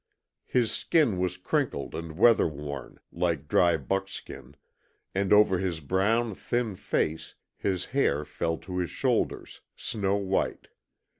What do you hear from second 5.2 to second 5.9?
over his